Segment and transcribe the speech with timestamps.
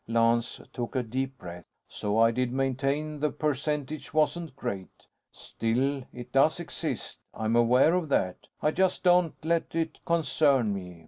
[0.07, 1.65] Lance took a deep breath.
[1.87, 5.05] "So I did maintain the percentage wasn't great.
[5.31, 7.19] Still, it does exist.
[7.35, 8.47] I'm aware of that.
[8.63, 10.99] I just don't let it concern me.